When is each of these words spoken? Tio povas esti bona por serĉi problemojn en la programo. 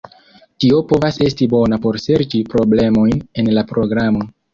Tio 0.63 0.77
povas 0.91 1.19
esti 1.25 1.47
bona 1.51 1.79
por 1.83 1.99
serĉi 2.05 2.41
problemojn 2.55 3.21
en 3.43 3.53
la 3.59 3.65
programo. 3.73 4.27